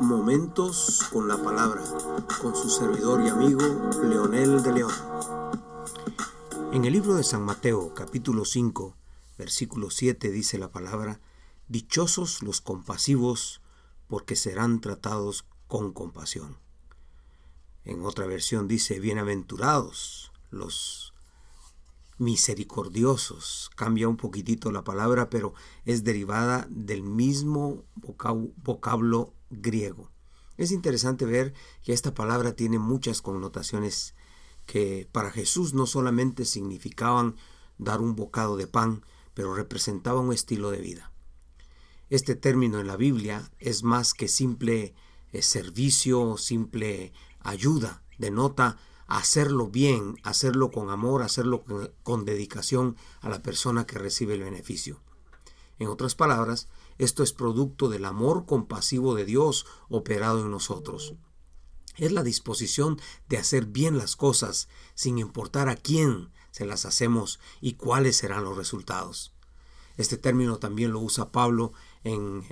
[0.00, 1.82] Momentos con la palabra,
[2.42, 3.60] con su servidor y amigo
[4.02, 4.92] Leonel de León.
[6.72, 8.96] En el libro de San Mateo, capítulo 5,
[9.38, 11.20] versículo 7, dice la palabra,
[11.68, 13.60] Dichosos los compasivos,
[14.08, 16.58] porque serán tratados con compasión.
[17.84, 21.14] En otra versión dice, Bienaventurados los
[22.18, 23.70] misericordiosos.
[23.76, 25.54] Cambia un poquitito la palabra, pero
[25.84, 27.84] es derivada del mismo
[28.62, 30.10] vocablo griego.
[30.56, 34.14] Es interesante ver que esta palabra tiene muchas connotaciones
[34.66, 37.36] que para Jesús no solamente significaban
[37.78, 39.04] dar un bocado de pan,
[39.34, 41.12] pero representaba un estilo de vida.
[42.08, 44.94] Este término en la Biblia es más que simple
[45.32, 51.64] eh, servicio, simple ayuda, denota hacerlo bien, hacerlo con amor, hacerlo
[52.02, 55.00] con dedicación a la persona que recibe el beneficio.
[55.78, 61.14] En otras palabras, esto es producto del amor compasivo de Dios operado en nosotros.
[61.96, 67.40] Es la disposición de hacer bien las cosas sin importar a quién se las hacemos
[67.60, 69.34] y cuáles serán los resultados.
[69.96, 71.72] Este término también lo usa Pablo
[72.02, 72.44] en,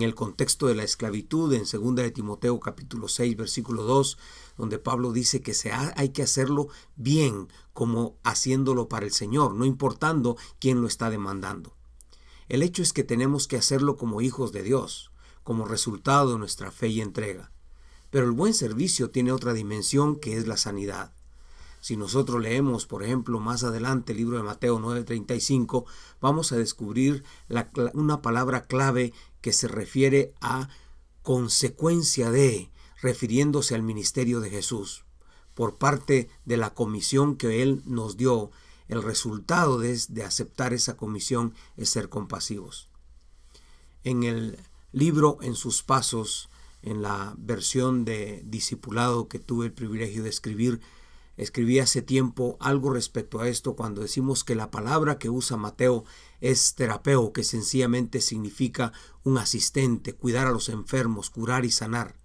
[0.00, 4.18] el contexto de la esclavitud en 2 de Timoteo capítulo 6 versículo 2,
[4.56, 9.64] donde Pablo dice que se hay que hacerlo bien como haciéndolo para el Señor, no
[9.64, 11.75] importando quién lo está demandando.
[12.48, 15.10] El hecho es que tenemos que hacerlo como hijos de Dios,
[15.42, 17.50] como resultado de nuestra fe y entrega.
[18.10, 21.12] Pero el buen servicio tiene otra dimensión que es la sanidad.
[21.80, 25.84] Si nosotros leemos, por ejemplo, más adelante el libro de Mateo 9:35,
[26.20, 27.24] vamos a descubrir
[27.94, 30.68] una palabra clave que se refiere a
[31.22, 35.04] consecuencia de, refiriéndose al ministerio de Jesús.
[35.54, 38.50] Por parte de la comisión que Él nos dio,
[38.88, 42.88] el resultado de, de aceptar esa comisión es ser compasivos.
[44.04, 44.58] En el
[44.92, 46.48] libro En sus pasos,
[46.82, 50.80] en la versión de discipulado que tuve el privilegio de escribir,
[51.36, 56.04] escribí hace tiempo algo respecto a esto cuando decimos que la palabra que usa Mateo
[56.40, 58.92] es terapeo, que sencillamente significa
[59.24, 62.16] un asistente, cuidar a los enfermos, curar y sanar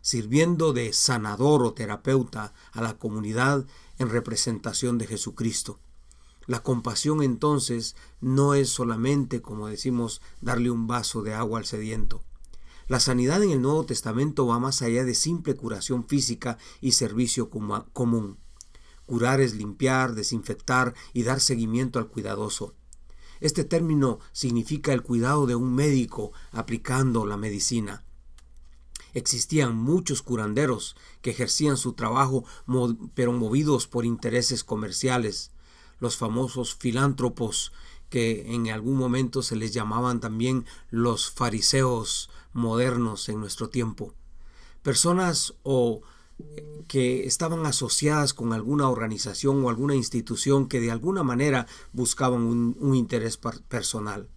[0.00, 3.66] sirviendo de sanador o terapeuta a la comunidad
[3.98, 5.78] en representación de Jesucristo.
[6.46, 12.22] La compasión entonces no es solamente, como decimos, darle un vaso de agua al sediento.
[12.88, 17.48] La sanidad en el Nuevo Testamento va más allá de simple curación física y servicio
[17.48, 18.38] común.
[19.06, 22.74] Curar es limpiar, desinfectar y dar seguimiento al cuidadoso.
[23.40, 28.04] Este término significa el cuidado de un médico aplicando la medicina.
[29.14, 32.44] Existían muchos curanderos que ejercían su trabajo
[33.14, 35.52] pero movidos por intereses comerciales.
[36.00, 37.72] Los famosos filántropos
[38.10, 44.12] que en algún momento se les llamaban también los fariseos modernos en nuestro tiempo.
[44.82, 46.02] Personas o
[46.38, 52.42] eh, que estaban asociadas con alguna organización o alguna institución que de alguna manera buscaban
[52.42, 53.38] un, un interés
[53.68, 54.28] personal.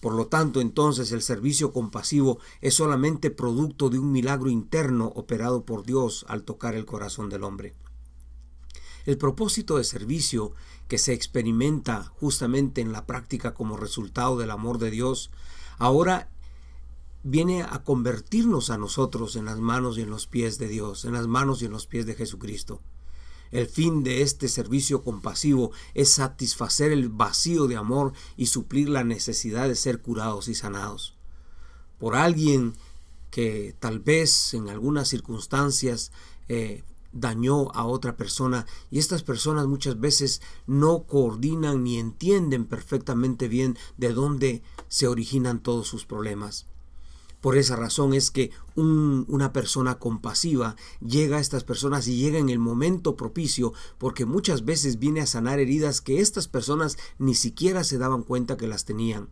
[0.00, 5.64] Por lo tanto, entonces el servicio compasivo es solamente producto de un milagro interno operado
[5.64, 7.74] por Dios al tocar el corazón del hombre.
[9.06, 10.52] El propósito de servicio
[10.88, 15.30] que se experimenta justamente en la práctica como resultado del amor de Dios,
[15.78, 16.28] ahora
[17.22, 21.12] viene a convertirnos a nosotros en las manos y en los pies de Dios, en
[21.12, 22.80] las manos y en los pies de Jesucristo.
[23.52, 29.04] El fin de este servicio compasivo es satisfacer el vacío de amor y suplir la
[29.04, 31.14] necesidad de ser curados y sanados.
[31.98, 32.74] Por alguien
[33.30, 36.10] que tal vez en algunas circunstancias
[36.48, 36.82] eh,
[37.20, 43.76] dañó a otra persona y estas personas muchas veces no coordinan ni entienden perfectamente bien
[43.96, 46.66] de dónde se originan todos sus problemas.
[47.40, 52.48] Por esa razón es que una persona compasiva llega a estas personas y llega en
[52.48, 57.84] el momento propicio porque muchas veces viene a sanar heridas que estas personas ni siquiera
[57.84, 59.28] se daban cuenta que las tenían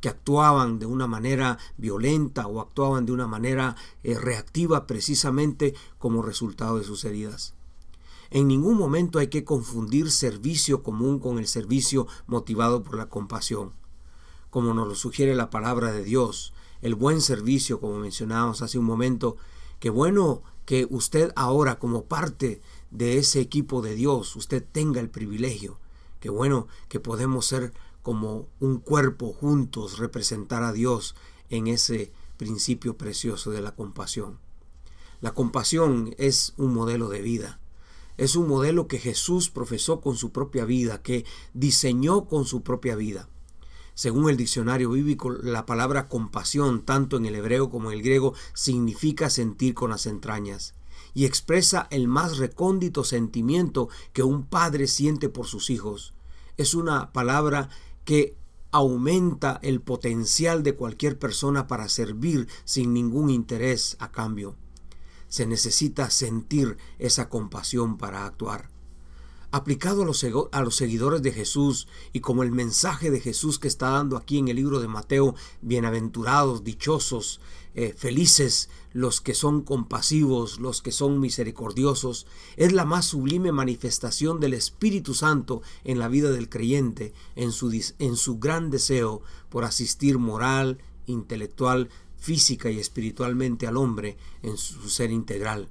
[0.00, 6.22] que actuaban de una manera violenta o actuaban de una manera eh, reactiva precisamente como
[6.22, 7.54] resultado de sus heridas.
[8.30, 13.72] En ningún momento hay que confundir servicio común con el servicio motivado por la compasión.
[14.50, 18.84] Como nos lo sugiere la palabra de Dios, el buen servicio, como mencionábamos hace un
[18.84, 19.36] momento.
[19.80, 22.60] Qué bueno que usted ahora, como parte
[22.90, 25.78] de ese equipo de Dios, usted tenga el privilegio.
[26.20, 31.14] Qué bueno que podemos ser como un cuerpo juntos, representar a Dios
[31.48, 34.38] en ese principio precioso de la compasión.
[35.20, 37.60] La compasión es un modelo de vida.
[38.16, 42.96] Es un modelo que Jesús profesó con su propia vida, que diseñó con su propia
[42.96, 43.28] vida.
[43.94, 48.34] Según el diccionario bíblico, la palabra compasión, tanto en el hebreo como en el griego,
[48.54, 50.74] significa sentir con las entrañas
[51.12, 56.14] y expresa el más recóndito sentimiento que un padre siente por sus hijos.
[56.56, 57.68] Es una palabra
[58.10, 58.36] que
[58.72, 64.56] aumenta el potencial de cualquier persona para servir sin ningún interés a cambio.
[65.28, 68.68] Se necesita sentir esa compasión para actuar
[69.52, 74.16] aplicado a los, seguidores de Jesús y como el mensaje de Jesús que está dando
[74.16, 77.40] aquí en el libro de Mateo, bienaventurados, dichosos,
[77.74, 82.26] eh, felices los que son compasivos, los que son misericordiosos,
[82.56, 87.70] es la más sublime manifestación del Espíritu Santo en la vida del creyente, en su,
[87.98, 91.88] en su gran deseo por asistir moral, intelectual,
[92.18, 95.68] física y espiritualmente al hombre en su ser integral.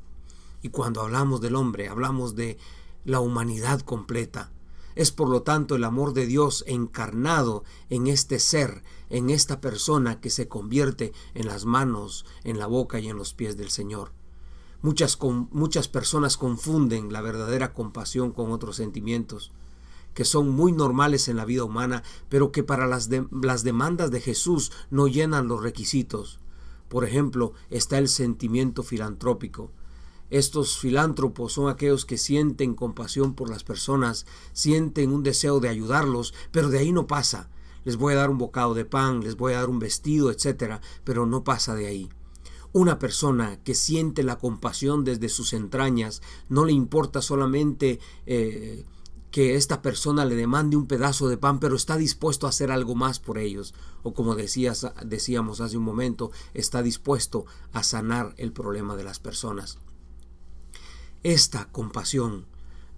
[0.62, 2.58] Y cuando hablamos del hombre, hablamos de
[3.06, 4.52] la humanidad completa.
[5.00, 10.20] Es por lo tanto el amor de Dios encarnado en este ser, en esta persona
[10.20, 14.12] que se convierte en las manos, en la boca y en los pies del Señor.
[14.82, 15.18] Muchas,
[15.52, 19.54] muchas personas confunden la verdadera compasión con otros sentimientos
[20.14, 24.20] que son muy normales en la vida humana, pero que para las, las demandas de
[24.20, 26.42] Jesús no llenan los requisitos.
[26.90, 29.72] Por ejemplo, está el sentimiento filantrópico,
[30.30, 36.34] estos filántropos son aquellos que sienten compasión por las personas, sienten un deseo de ayudarlos,
[36.52, 37.50] pero de ahí no pasa.
[37.84, 40.82] Les voy a dar un bocado de pan, les voy a dar un vestido, etcétera,
[41.04, 42.10] pero no pasa de ahí.
[42.72, 48.86] Una persona que siente la compasión desde sus entrañas, no le importa solamente eh,
[49.32, 52.94] que esta persona le demande un pedazo de pan, pero está dispuesto a hacer algo
[52.94, 53.74] más por ellos.
[54.04, 59.80] O como decíamos hace un momento, está dispuesto a sanar el problema de las personas.
[61.24, 62.46] Esta compasión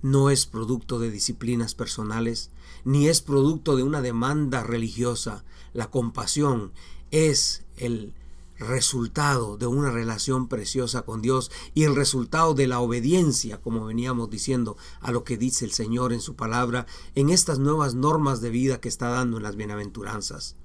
[0.03, 2.51] no es producto de disciplinas personales,
[2.85, 5.43] ni es producto de una demanda religiosa.
[5.73, 6.71] La compasión
[7.09, 8.13] es el
[8.59, 14.29] resultado de una relación preciosa con Dios y el resultado de la obediencia, como veníamos
[14.29, 16.85] diciendo, a lo que dice el Señor en su palabra,
[17.15, 20.55] en estas nuevas normas de vida que está dando en las bienaventuranzas.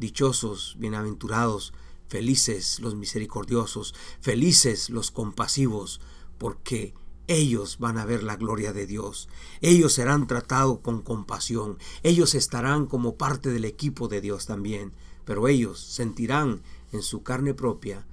[0.00, 1.72] Dichosos, bienaventurados,
[2.08, 6.00] felices los misericordiosos, felices los compasivos,
[6.38, 6.94] porque
[7.28, 9.28] ellos van a ver la gloria de Dios.
[9.60, 11.78] Ellos serán tratados con compasión.
[12.02, 14.92] Ellos estarán como parte del equipo de Dios también.
[15.24, 16.62] Pero ellos sentirán
[16.92, 18.06] en su carne propia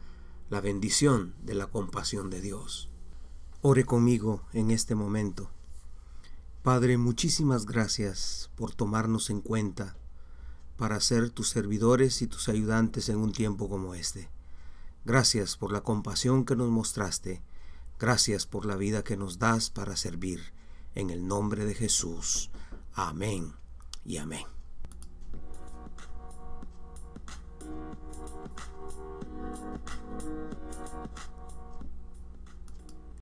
[0.50, 2.90] la bendición de la compasión de Dios.
[3.62, 5.50] Ore conmigo en este momento.
[6.64, 9.96] Padre, muchísimas gracias por tomarnos en cuenta
[10.76, 14.30] para ser tus servidores y tus ayudantes en un tiempo como este.
[15.06, 17.44] Gracias por la compasión que nos mostraste
[18.04, 20.52] Gracias por la vida que nos das para servir.
[20.94, 22.52] En el nombre de Jesús.
[22.94, 23.54] Amén
[24.04, 24.46] y amén.